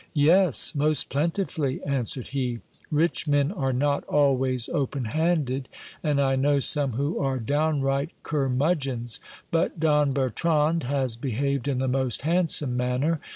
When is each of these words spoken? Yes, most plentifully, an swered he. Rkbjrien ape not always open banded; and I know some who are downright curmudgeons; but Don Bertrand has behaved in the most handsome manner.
Yes, 0.17 0.73
most 0.73 1.09
plentifully, 1.09 1.79
an 1.83 2.05
swered 2.05 2.29
he. 2.29 2.59
Rkbjrien 2.91 3.51
ape 3.69 3.75
not 3.75 4.03
always 4.05 4.67
open 4.69 5.03
banded; 5.03 5.69
and 6.01 6.19
I 6.19 6.35
know 6.35 6.57
some 6.57 6.93
who 6.93 7.19
are 7.19 7.37
downright 7.37 8.09
curmudgeons; 8.23 9.19
but 9.51 9.79
Don 9.79 10.11
Bertrand 10.11 10.81
has 10.85 11.15
behaved 11.15 11.67
in 11.67 11.77
the 11.77 11.87
most 11.87 12.23
handsome 12.23 12.75
manner. 12.75 13.19